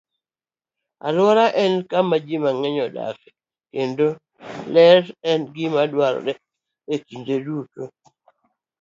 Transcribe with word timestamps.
Alwora 1.07 1.45
en 1.63 1.73
kama 1.91 2.15
ji 2.25 2.35
mang'eny 2.43 2.79
odakie, 2.87 3.31
kendo 3.71 4.05
ler 4.73 5.01
en 5.31 5.39
gima 5.55 5.81
dwarore 5.91 6.33
kinde 7.07 7.35
duto. 7.45 7.83